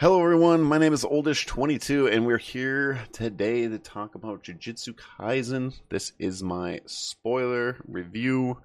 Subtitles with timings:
[0.00, 0.62] Hello, everyone.
[0.62, 5.74] My name is Oldish22, and we're here today to talk about Jujutsu Kaisen.
[5.88, 8.58] This is my spoiler review,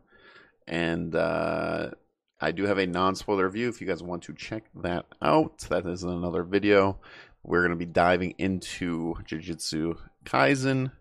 [0.68, 1.90] and uh,
[2.40, 5.58] I do have a non spoiler review if you guys want to check that out.
[5.70, 7.00] That is another video.
[7.42, 10.92] We're going to be diving into Jujutsu Kaisen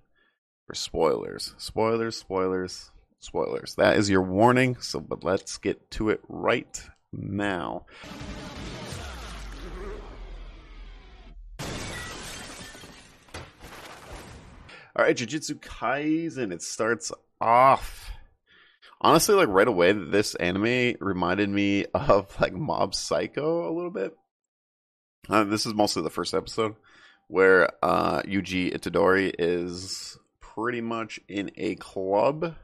[0.66, 1.54] for spoilers.
[1.58, 3.74] Spoilers, spoilers, spoilers.
[3.74, 7.84] That is your warning, so but let's get to it right now.
[14.94, 16.52] All right, Jujutsu Kaisen.
[16.52, 18.10] It starts off.
[19.00, 24.16] Honestly, like right away, this anime reminded me of like Mob Psycho a little bit.
[25.28, 26.76] Uh, this is mostly the first episode
[27.28, 32.54] where uh, Yuji Itadori is pretty much in a club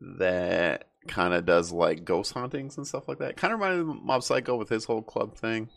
[0.00, 3.36] that kind of does like ghost hauntings and stuff like that.
[3.36, 5.68] Kind of reminded me of Mob Psycho with his whole club thing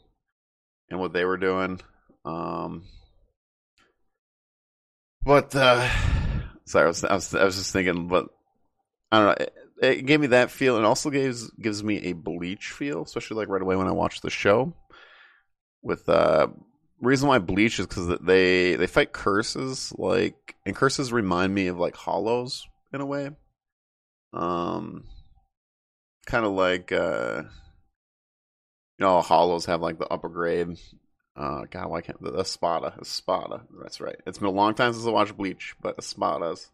[0.90, 1.82] and what they were doing.
[2.24, 2.84] Um,
[5.24, 5.90] but uh,
[6.66, 8.28] sorry, I was, I was I was just thinking, but
[9.12, 9.46] I don't know.
[9.46, 13.38] It, it gave me that feel, and also gives gives me a Bleach feel, especially
[13.38, 14.74] like right away when I watched the show.
[15.82, 16.48] With uh,
[17.02, 21.78] reason why Bleach is because they they fight curses, like and curses remind me of
[21.80, 23.30] like hollows in a way.
[24.34, 25.06] Um,
[26.26, 27.44] kind of like uh,
[28.98, 30.78] you know, hollows have like the upper grade
[31.40, 32.96] uh, God, why can't the Espada?
[33.00, 33.62] Espada.
[33.82, 34.18] That's right.
[34.28, 36.68] It's been a long time since I watched Bleach, but Espadas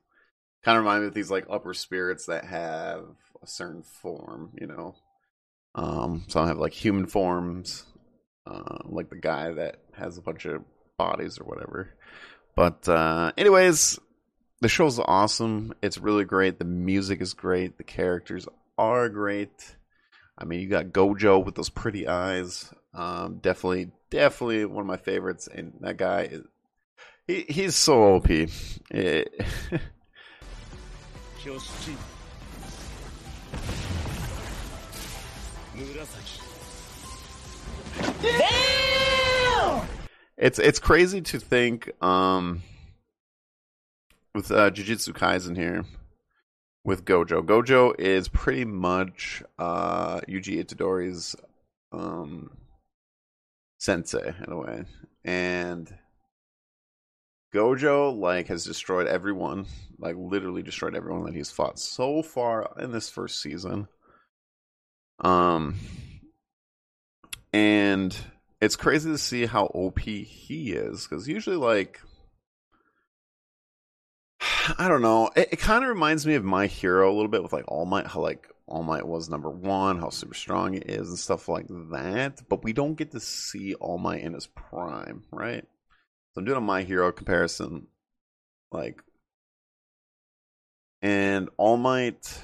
[0.64, 3.06] kind of remind me of these like upper spirits that have
[3.44, 4.96] a certain form, you know.
[5.76, 7.86] Um, some have like human forms,
[8.48, 10.64] uh, like the guy that has a bunch of
[10.98, 11.90] bodies or whatever.
[12.56, 14.00] But uh, anyways,
[14.62, 15.76] the show's awesome.
[15.84, 16.58] It's really great.
[16.58, 17.78] The music is great.
[17.78, 18.48] The characters
[18.80, 19.76] are great.
[20.40, 22.74] I mean, you got Gojo with those pretty eyes.
[22.96, 25.48] Um, definitely, definitely one of my favorites.
[25.54, 26.44] And that guy is
[27.28, 28.30] he he's so OP.
[28.30, 29.42] It,
[38.22, 39.88] Damn!
[40.38, 42.62] It's it's crazy to think um
[44.34, 45.86] with uh, Jujutsu Kaisen here
[46.84, 47.42] with Gojo.
[47.44, 51.36] Gojo is pretty much uh Yuji Itadori's
[51.92, 52.52] um
[53.86, 54.84] sensei in a way.
[55.24, 55.94] And
[57.54, 62.92] Gojo like has destroyed everyone, like literally destroyed everyone that he's fought so far in
[62.92, 63.88] this first season.
[65.24, 65.76] Um
[67.54, 68.16] and
[68.60, 72.02] it's crazy to see how OP he is cuz usually like
[74.78, 75.30] I don't know.
[75.36, 77.86] It, it kind of reminds me of My Hero a little bit with like All
[77.86, 81.68] how like all Might was number one, how super strong he is, and stuff like
[81.92, 82.42] that.
[82.50, 85.64] But we don't get to see All Might in his prime, right?
[86.34, 87.88] So I'm doing a My Hero comparison,
[88.72, 89.02] like,
[91.02, 92.42] and All Might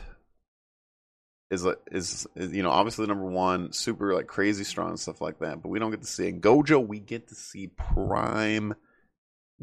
[1.49, 5.39] is is, is you know obviously number one, super like crazy strong and stuff like
[5.39, 5.63] that.
[5.63, 6.41] But we don't get to see it.
[6.41, 8.75] Gojo, we get to see prime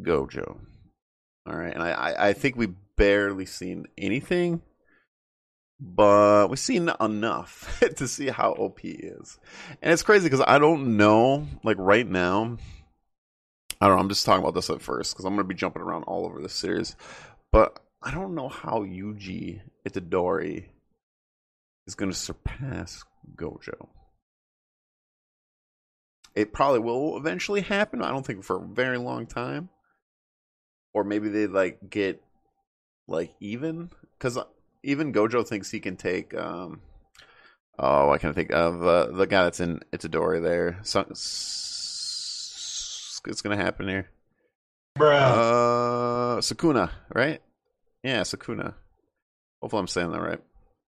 [0.01, 0.59] Gojo.
[1.47, 4.61] All right, and I I think we barely seen anything
[5.81, 9.39] but we've seen enough to see how OP is.
[9.81, 12.59] And it's crazy because I don't know, like right now,
[13.81, 15.59] I don't know, I'm just talking about this at first because I'm going to be
[15.59, 16.97] jumping around all over this series.
[17.53, 20.67] But I don't know how Yuji Itadori
[21.87, 23.05] is going to surpass
[23.37, 23.89] Gojo.
[26.35, 28.03] It probably will eventually happen.
[28.03, 29.71] I don't think for a very long time.
[30.93, 32.23] Or maybe they like get
[33.07, 34.39] like even because
[34.83, 36.35] even Gojo thinks he can take.
[36.35, 36.81] Um,
[37.79, 40.81] oh, I can think of uh, the guy that's in Itadori there.
[40.83, 41.05] So,
[43.27, 44.09] it's gonna happen here.
[44.97, 45.21] Bruh.
[45.21, 47.41] Uh, Sukuna, right?
[48.03, 48.75] Yeah, Sakuna.
[49.61, 50.41] Hopefully, I'm saying that right.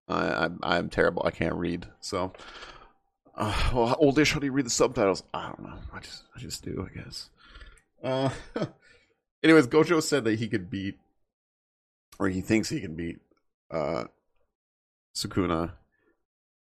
[0.08, 1.22] I, I I'm terrible.
[1.24, 1.86] I can't read.
[2.00, 2.32] So,
[3.36, 4.32] uh, well, oldish.
[4.32, 5.22] How do you read the subtitles?
[5.34, 5.78] I don't know.
[5.92, 6.88] I just I just do.
[6.88, 7.30] I guess.
[8.02, 8.30] Uh,
[9.44, 10.98] anyways, Gojo said that he could beat,
[12.18, 13.18] or he thinks he can beat
[13.70, 14.04] uh,
[15.14, 15.72] Sukuna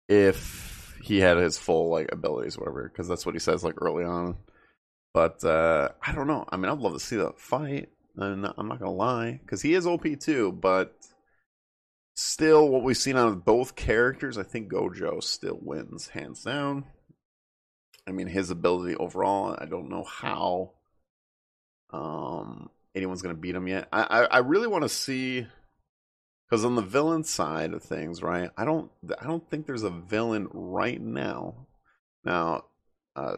[0.09, 4.05] if he had his full like abilities, whatever, because that's what he says like early
[4.05, 4.37] on.
[5.15, 6.45] But uh, I don't know.
[6.49, 7.89] I mean, I'd love to see that fight.
[8.19, 10.53] I'm not, I'm not gonna lie, because he is OP too.
[10.53, 10.95] But
[12.15, 16.85] still, what we've seen out of both characters, I think Gojo still wins hands down.
[18.07, 20.73] I mean, his ability overall, I don't know how
[21.91, 23.89] um, anyone's gonna beat him yet.
[23.93, 25.47] I I, I really want to see
[26.49, 28.51] because on the villain side of things, right?
[28.57, 28.91] I don't,
[29.21, 31.67] I don't think there's a villain right now.
[32.25, 32.65] Now,
[33.15, 33.37] uh,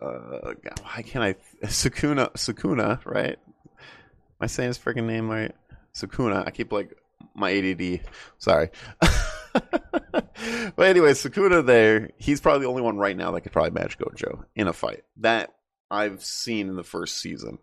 [0.00, 1.34] uh, why can't I?
[1.66, 3.38] Sukuna, Sukuna, right?
[3.78, 5.54] Am I saying his freaking name right?
[5.94, 6.46] Sukuna.
[6.46, 6.96] I keep like
[7.34, 8.00] my ADD.
[8.38, 8.70] Sorry.
[9.00, 13.98] but anyway, Sukuna there, he's probably the only one right now that could probably match
[13.98, 15.04] Gojo in a fight.
[15.18, 15.54] That
[15.90, 17.58] I've seen in the first season.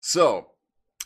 [0.00, 0.48] So,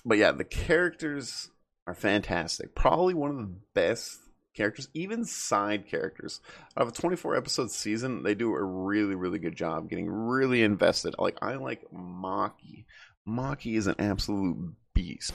[0.04, 1.50] but yeah, the characters
[1.86, 2.74] are fantastic.
[2.74, 4.18] Probably one of the best
[4.54, 6.40] characters, even side characters.
[6.76, 10.62] Out of a 24 episode season, they do a really, really good job getting really
[10.62, 11.14] invested.
[11.18, 12.86] Like, I like Maki.
[13.28, 15.32] Maki is an absolute beast.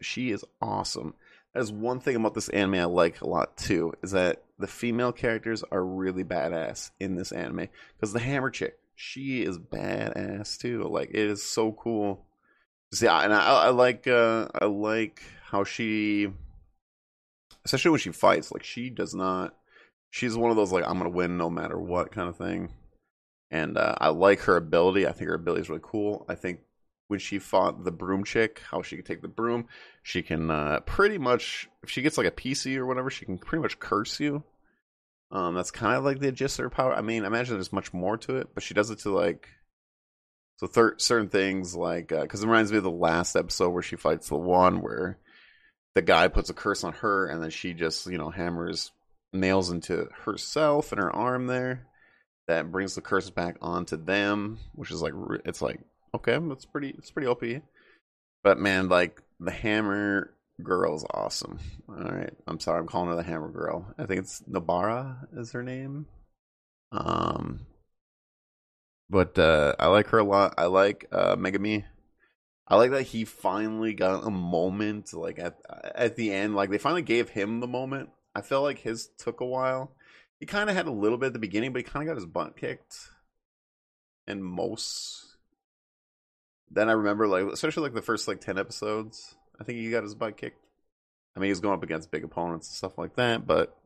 [0.00, 1.14] She is awesome.
[1.54, 5.12] That's one thing about this anime I like a lot too, is that the female
[5.12, 7.68] characters are really badass in this anime.
[7.96, 10.84] Because the hammer chick, she is badass too.
[10.84, 12.24] Like it is so cool.
[12.92, 16.28] See, and I, I like uh, I like how she,
[17.64, 19.54] especially when she fights, like she does not.
[20.10, 22.72] She's one of those like I'm gonna win no matter what kind of thing,
[23.50, 25.06] and uh, I like her ability.
[25.06, 26.24] I think her ability is really cool.
[26.28, 26.60] I think
[27.14, 29.68] when she fought the broom chick, how she can take the broom.
[30.02, 33.38] She can uh, pretty much, if she gets like a PC or whatever, she can
[33.38, 34.42] pretty much curse you.
[35.30, 36.92] Um, that's kind of like the gist of her power.
[36.92, 39.46] I mean, I imagine there's much more to it, but she does it to like
[40.56, 43.82] so thir- certain things like because uh, it reminds me of the last episode where
[43.82, 45.18] she fights the one where
[45.94, 48.90] the guy puts a curse on her and then she just you know hammers
[49.32, 51.86] nails into herself and her arm there
[52.46, 55.14] that brings the curse back onto them, which is like
[55.44, 55.80] it's like
[56.14, 57.42] okay, that's pretty it's pretty OP.
[58.42, 61.58] But man, like the hammer girl's awesome.
[61.88, 63.92] All right, I'm sorry, I'm calling her the hammer girl.
[63.98, 66.06] I think it's Nobara is her name.
[66.92, 67.66] Um,
[69.10, 70.54] but uh, I like her a lot.
[70.58, 71.84] I like uh, Megumi.
[72.66, 75.58] I like that he finally got a moment, like at
[75.94, 76.54] at the end.
[76.54, 78.10] Like they finally gave him the moment.
[78.34, 79.92] I felt like his took a while.
[80.40, 82.16] He kind of had a little bit at the beginning, but he kind of got
[82.20, 82.96] his butt kicked.
[84.26, 85.33] And most
[86.70, 89.36] then I remember like especially like the first like ten episodes.
[89.60, 90.64] I think he got his butt kicked.
[91.36, 93.76] I mean, he was going up against big opponents and stuff like that, but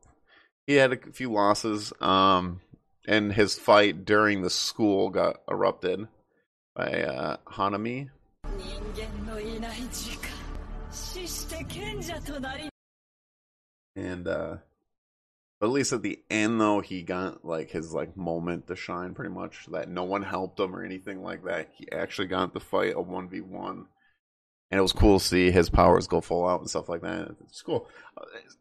[0.67, 1.91] he had a few losses.
[1.99, 2.61] Um,
[3.07, 6.07] and his fight during the school got erupted
[6.75, 8.09] by uh, Hanami.
[13.95, 14.57] And uh,
[15.61, 19.13] at least at the end, though, he got like his like moment to shine.
[19.13, 21.69] Pretty much that no one helped him or anything like that.
[21.73, 23.87] He actually got to fight a one v one,
[24.71, 27.35] and it was cool to see his powers go full out and stuff like that.
[27.45, 27.87] It's cool.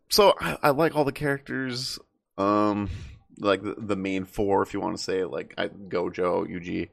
[0.08, 1.98] So I, I like all the characters.
[2.36, 2.90] Um,
[3.38, 6.88] like the, the main four, if you want to say like I, Gojo, Yuji,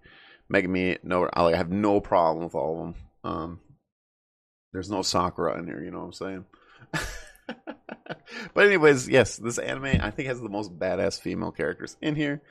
[0.54, 1.00] Megami.
[1.04, 2.96] No, I like I have no problem with all of them.
[3.24, 3.60] Um,
[4.72, 5.82] there's no Sakura in here.
[5.82, 6.46] You know what I'm saying?
[8.54, 12.42] but anyways, yes, this anime I think has the most badass female characters in here.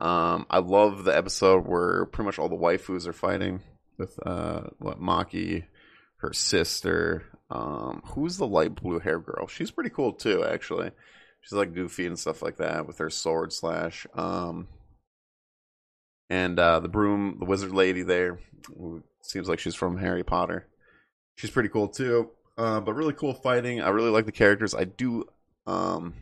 [0.00, 3.60] Um, I love the episode where pretty much all the waifus are fighting
[3.98, 5.64] with uh, what Maki,
[6.16, 7.24] her sister.
[7.50, 9.46] Um, who's the light blue hair girl?
[9.46, 10.90] She's pretty cool too, actually.
[11.42, 14.06] She's like goofy and stuff like that with her sword slash.
[14.14, 14.68] Um,
[16.30, 18.38] and uh, the broom, the wizard lady there,
[19.22, 20.66] seems like she's from Harry Potter.
[21.36, 22.30] She's pretty cool too.
[22.58, 23.80] Uh, but really cool fighting.
[23.80, 24.74] I really like the characters.
[24.74, 25.24] I do
[25.66, 26.14] um,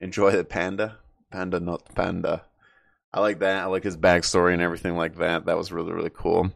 [0.00, 0.98] enjoy the panda,
[1.30, 2.44] panda not panda.
[3.12, 3.62] I like that.
[3.62, 5.46] I like his backstory and everything like that.
[5.46, 6.52] That was really really cool.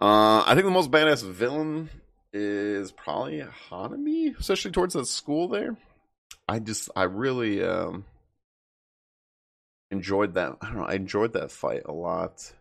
[0.00, 1.90] Uh, I think the most badass villain
[2.32, 5.76] is probably Hanami, especially towards that school there.
[6.48, 8.04] I just I really um,
[9.90, 10.56] enjoyed that.
[10.60, 10.84] I don't know.
[10.84, 12.52] I enjoyed that fight a lot.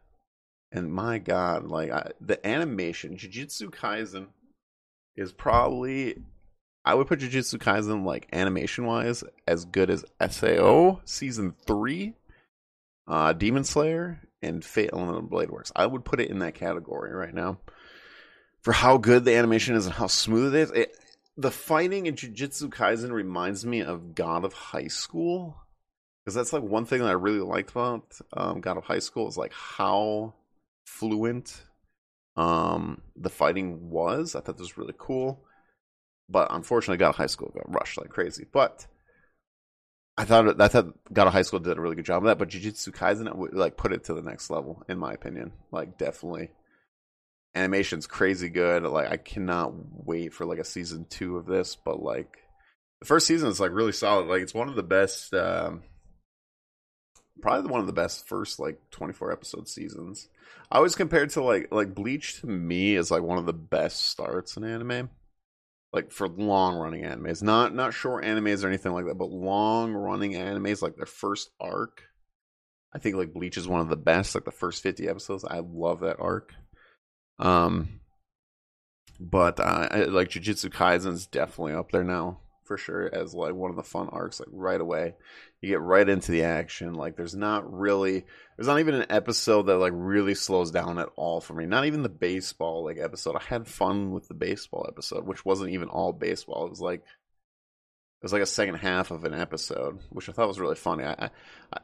[0.74, 4.28] And my God, like I, the animation, Jujutsu Kaisen
[5.16, 6.16] is probably
[6.84, 12.16] I would put Jujutsu Kaisen like animation wise as good as SAO season three,
[13.08, 15.72] uh, Demon Slayer, and Fate Unlimited Blade Works.
[15.76, 17.60] I would put it in that category right now
[18.62, 20.72] for how good the animation is and how smooth it is.
[20.72, 20.98] It,
[21.38, 25.58] the fighting in Jujutsu Kaisen reminds me of God of High School
[26.24, 29.28] because that's like one thing that I really liked about um, God of High School
[29.28, 30.34] is like how
[30.86, 31.64] fluent
[32.36, 34.36] um, the fighting was.
[34.36, 35.44] I thought this was really cool.
[36.30, 38.46] But unfortunately, God of High School got rushed like crazy.
[38.52, 38.88] But
[40.18, 42.38] I thought I thought God of High School did a really good job of that.
[42.38, 45.52] But Jujutsu Kaisen like put it to the next level, in my opinion.
[45.72, 46.52] Like definitely,
[47.54, 48.84] animation's crazy good.
[48.84, 49.74] Like I cannot
[50.06, 51.76] wait for like a season two of this.
[51.76, 52.38] But like
[53.02, 54.28] the first season is like really solid.
[54.28, 55.34] Like it's one of the best.
[55.34, 55.84] Um,
[57.42, 60.30] probably one of the best first like 24 episode seasons.
[60.72, 64.06] I always compared to like like Bleach to me is like one of the best
[64.06, 65.10] starts in anime.
[65.94, 69.94] like for long running animes, not not short animes or anything like that, but long
[69.94, 72.04] running animes like their first arc.
[72.94, 75.46] I think like Bleach is one of the best, like the first 50 episodes.
[75.46, 76.54] I love that arc.
[77.40, 78.00] Um
[79.20, 82.40] but uh, like Jujutsu Kaisen is definitely up there now
[82.72, 85.14] for sure as like one of the fun arcs like right away.
[85.60, 88.24] You get right into the action like there's not really
[88.56, 91.66] there's not even an episode that like really slows down at all for me.
[91.66, 93.36] Not even the baseball like episode.
[93.36, 96.66] I had fun with the baseball episode which wasn't even all baseball.
[96.66, 100.48] It was like it was like a second half of an episode which i thought
[100.48, 101.04] was really funny.
[101.04, 101.30] I, I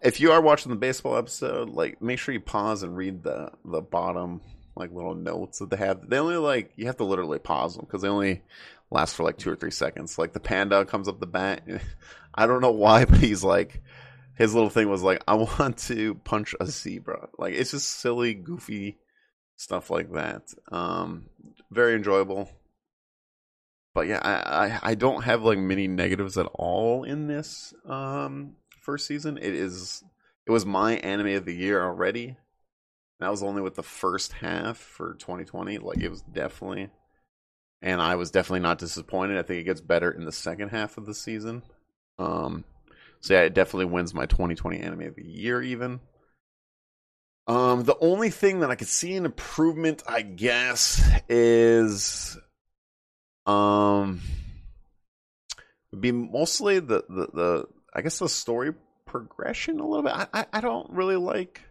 [0.01, 3.51] if you are watching the baseball episode like make sure you pause and read the
[3.65, 4.39] the bottom
[4.77, 6.09] like little notes that they have.
[6.09, 8.41] They only like you have to literally pause them because they only
[8.89, 10.17] lasts for like two or three seconds.
[10.17, 11.63] Like the panda comes up the bat.
[12.33, 13.81] I don't know why, but he's like,
[14.35, 17.29] his little thing was like, I want to punch a zebra.
[17.37, 18.97] Like it's just silly, goofy
[19.55, 20.43] stuff like that.
[20.71, 21.25] Um,
[21.71, 22.49] very enjoyable.
[23.93, 28.55] But yeah, I, I, I don't have like many negatives at all in this um
[28.81, 29.37] first season.
[29.37, 30.03] It is
[30.45, 32.37] it was my anime of the year already.
[33.19, 35.79] That was only with the first half for 2020.
[35.79, 36.89] Like it was definitely
[37.81, 39.37] and I was definitely not disappointed.
[39.37, 41.63] I think it gets better in the second half of the season.
[42.17, 42.63] Um,
[43.19, 45.61] so yeah, it definitely wins my 2020 anime of the year.
[45.61, 45.99] Even
[47.47, 52.37] um, the only thing that I could see an improvement, I guess, is
[53.45, 54.21] um,
[55.97, 58.73] be mostly the, the the I guess the story
[59.05, 60.13] progression a little bit.
[60.13, 61.61] I I, I don't really like.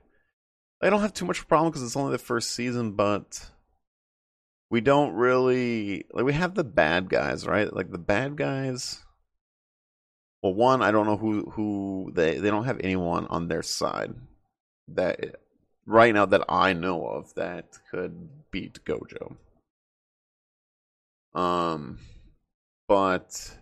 [0.83, 3.51] I don't have too much problem because it's only the first season, but
[4.71, 7.73] we don't really like we have the bad guys, right?
[7.73, 9.03] Like the bad guys.
[10.43, 14.15] Well, one, I don't know who who they they don't have anyone on their side
[14.89, 15.37] that
[15.87, 19.37] right now that I know of that could beat Gojo.
[21.35, 21.99] Um,
[22.89, 23.57] but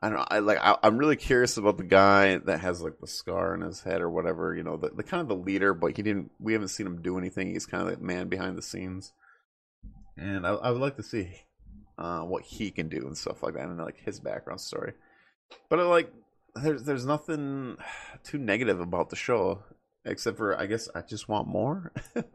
[0.00, 0.28] I don't.
[0.30, 0.58] I like.
[0.60, 4.00] I, am really curious about the guy that has like the scar on his head
[4.00, 4.54] or whatever.
[4.54, 6.30] You know, the, the kind of the leader, but he didn't.
[6.38, 7.50] We haven't seen him do anything.
[7.50, 9.12] He's kind of the man behind the scenes
[10.18, 11.28] and I, I would like to see
[11.96, 14.92] uh, what he can do and stuff like that, and like his background story.
[15.68, 16.12] But I uh, like
[16.54, 17.76] there's there's nothing
[18.24, 19.62] too negative about the show,
[20.04, 21.92] except for I guess I just want more.
[22.14, 22.34] but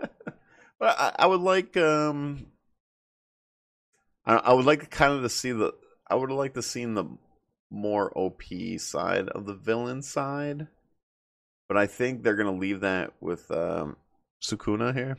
[0.81, 2.47] I, I would like um
[4.25, 5.73] I, I would like kind of to see the
[6.07, 7.05] I would like to see the
[7.71, 8.43] more OP
[8.77, 10.67] side of the villain side.
[11.67, 13.97] But I think they're gonna leave that with um,
[14.43, 15.17] Sukuna here.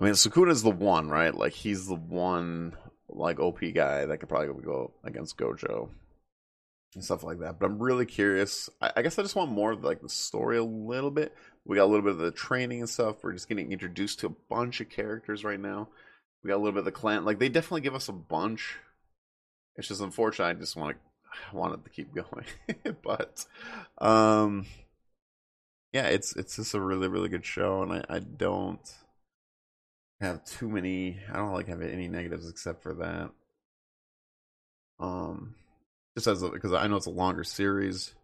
[0.00, 1.34] I mean, Sukuna's the one, right?
[1.34, 2.74] Like he's the one
[3.08, 5.90] like OP guy that could probably go against Gojo
[6.94, 7.58] and stuff like that.
[7.58, 8.70] But I'm really curious.
[8.80, 11.34] I, I guess I just want more of like the story a little bit.
[11.66, 13.22] We got a little bit of the training and stuff.
[13.22, 15.88] We're just getting introduced to a bunch of characters right now.
[16.42, 17.24] We got a little bit of the clan.
[17.24, 18.76] Like they definitely give us a bunch.
[19.76, 20.46] It's just unfortunate.
[20.46, 21.02] I just want to
[21.52, 22.44] I wanted to keep going,
[23.04, 23.46] but
[23.98, 24.66] um,
[25.92, 28.80] yeah, it's it's just a really really good show, and I I don't
[30.20, 31.18] have too many.
[31.32, 33.30] I don't like have any negatives except for that.
[34.98, 35.54] Um,
[36.16, 38.14] just as because I know it's a longer series.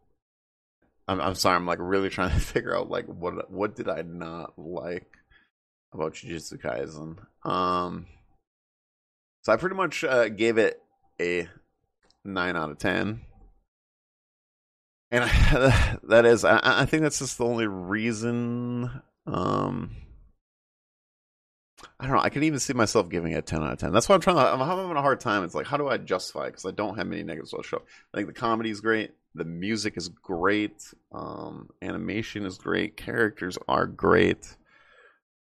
[1.09, 1.57] I'm I'm sorry.
[1.57, 5.17] I'm like really trying to figure out like what what did I not like
[5.93, 7.17] about Jujutsu Kaisen.
[7.49, 8.07] Um,
[9.43, 10.83] so I pretty much uh, gave it
[11.21, 11.49] a
[12.25, 13.23] nine out of ten.
[15.11, 18.91] And I, that is, I, I think that's just the only reason.
[19.27, 19.93] Um,
[21.99, 22.23] I don't know.
[22.23, 23.93] I can even see myself giving it a 10 out of 10.
[23.93, 25.45] That's why I'm trying to, I'm having a hard time.
[25.45, 26.49] It's like, how do I justify it?
[26.49, 27.83] Because I don't have many negatives on the show.
[28.13, 29.13] I think the comedy is great.
[29.35, 30.83] The music is great.
[31.11, 32.97] Um, animation is great.
[32.99, 34.47] Characters are great.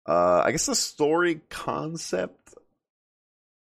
[0.07, 2.53] Uh, I guess the story concept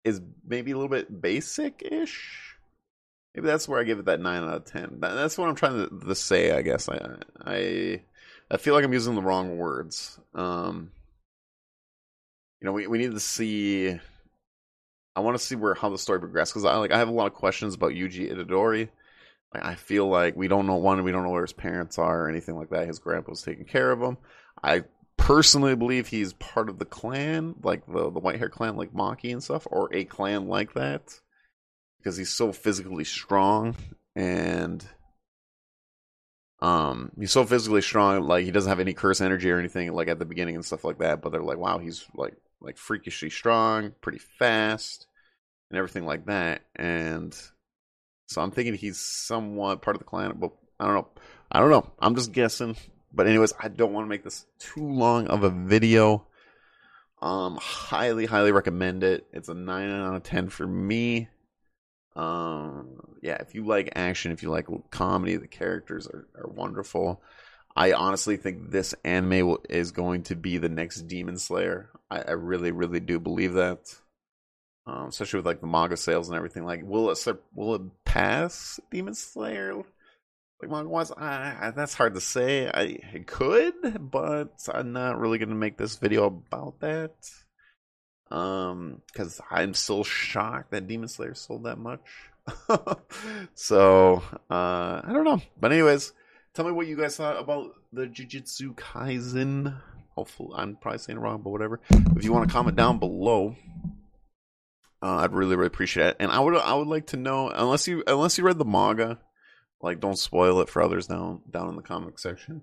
[0.05, 2.57] is maybe a little bit basic ish.
[3.35, 4.97] Maybe that's where I give it that 9 out of 10.
[4.99, 6.89] That's what I'm trying to, to say, I guess.
[6.89, 6.99] I,
[7.45, 8.03] I,
[8.51, 10.19] I feel like I'm using the wrong words.
[10.35, 10.91] Um,
[12.61, 13.99] you know, we, we need to see.
[15.17, 17.13] I want to see where how the story progresses because I like I have a
[17.13, 18.89] lot of questions about Yuji Itadori.
[19.53, 22.25] Like, I feel like we don't know one, we don't know where his parents are
[22.25, 22.87] or anything like that.
[22.87, 24.17] His grandpa was taking care of him.
[24.63, 24.85] I
[25.17, 29.33] personally believe he's part of the clan, like the the white hair clan, like Maki
[29.33, 31.03] and stuff, or a clan like that,
[31.99, 33.75] because he's so physically strong
[34.15, 34.87] and
[36.61, 40.09] um, he's so physically strong, like he doesn't have any curse energy or anything, like
[40.09, 41.23] at the beginning and stuff like that.
[41.23, 45.07] But they're like, wow, he's like like freakishly strong, pretty fast,
[45.71, 46.63] and everything like that.
[46.77, 47.37] And
[48.27, 51.09] so I'm thinking he's somewhat part of the clan, but I don't know.
[51.51, 51.91] I don't know.
[51.99, 52.77] I'm just guessing.
[53.13, 56.27] But anyways, I don't want to make this too long of a video.
[57.21, 59.27] Um, highly, highly recommend it.
[59.33, 61.29] It's a nine out of ten for me.
[62.17, 67.21] Um, yeah, if you like action, if you like comedy, the characters are, are wonderful.
[67.81, 71.89] I honestly think this anime will, is going to be the next Demon Slayer.
[72.11, 73.79] I, I really, really do believe that.
[74.87, 76.67] Um, especially with like the manga sales and everything.
[76.67, 79.77] Like, will it will it pass Demon Slayer?
[79.77, 82.69] Like manga wise, that's hard to say.
[82.69, 87.15] I it could, but I'm not really gonna make this video about that.
[88.31, 92.05] Um, because I'm still shocked that Demon Slayer sold that much.
[93.55, 95.41] so uh, I don't know.
[95.59, 96.13] But anyways,
[96.55, 99.81] tell me what you guys thought about the Jujutsu Kaisen.
[100.15, 101.81] Hopefully, I'm probably saying it wrong, but whatever.
[101.91, 103.57] If you want to comment down below,
[105.03, 106.17] uh, I'd really, really appreciate it.
[106.21, 109.19] And I would, I would like to know, unless you, unless you read the manga,
[109.81, 112.63] like don't spoil it for others down, down in the comic section.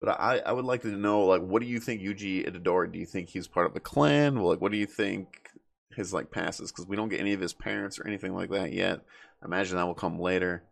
[0.00, 2.92] But I, I would like to know, like, what do you think Yuji Itadori?
[2.92, 4.40] Do you think he's part of the clan?
[4.40, 5.48] Well, like, what do you think
[5.94, 6.72] his like passes?
[6.72, 9.00] Because we don't get any of his parents or anything like that yet.
[9.40, 10.64] I imagine that will come later.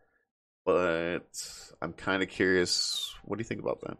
[0.71, 3.13] But I'm kind of curious.
[3.25, 3.99] What do you think about that?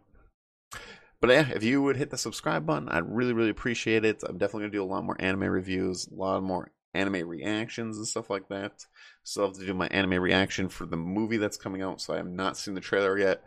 [1.19, 4.23] But yeah, if you would hit the subscribe button, I'd really, really appreciate it.
[4.27, 8.07] I'm definitely gonna do a lot more anime reviews, a lot more anime reactions and
[8.07, 8.85] stuff like that.
[9.23, 12.17] Still have to do my anime reaction for the movie that's coming out, so I
[12.17, 13.43] have not seen the trailer yet.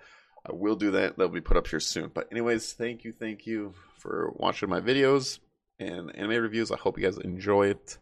[0.47, 1.17] I will do that.
[1.17, 2.11] That'll be put up here soon.
[2.13, 5.39] But anyways, thank you, thank you for watching my videos
[5.79, 6.71] and anime reviews.
[6.71, 7.97] I hope you guys enjoy it.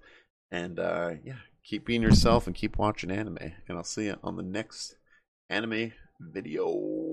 [0.50, 3.38] And uh, yeah, keep being yourself and keep watching anime.
[3.68, 4.96] And I'll see you on the next
[5.52, 7.11] anime video.